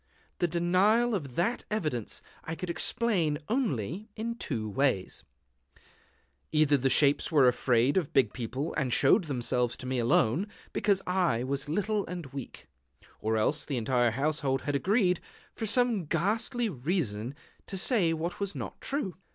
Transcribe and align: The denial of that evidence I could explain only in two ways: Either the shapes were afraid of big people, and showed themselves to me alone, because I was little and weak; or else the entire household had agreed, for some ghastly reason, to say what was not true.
The 0.39 0.47
denial 0.47 1.13
of 1.13 1.35
that 1.35 1.63
evidence 1.69 2.23
I 2.43 2.55
could 2.55 2.71
explain 2.71 3.37
only 3.47 4.09
in 4.15 4.33
two 4.33 4.67
ways: 4.67 5.23
Either 6.51 6.75
the 6.75 6.89
shapes 6.89 7.31
were 7.31 7.47
afraid 7.47 7.97
of 7.97 8.11
big 8.11 8.33
people, 8.33 8.73
and 8.73 8.91
showed 8.91 9.25
themselves 9.25 9.77
to 9.77 9.85
me 9.85 9.99
alone, 9.99 10.47
because 10.73 11.03
I 11.05 11.43
was 11.43 11.69
little 11.69 12.03
and 12.07 12.25
weak; 12.33 12.65
or 13.19 13.37
else 13.37 13.63
the 13.63 13.77
entire 13.77 14.09
household 14.09 14.63
had 14.63 14.73
agreed, 14.73 15.19
for 15.53 15.67
some 15.67 16.05
ghastly 16.05 16.67
reason, 16.67 17.35
to 17.67 17.77
say 17.77 18.11
what 18.11 18.39
was 18.39 18.55
not 18.55 18.81
true. 18.81 19.13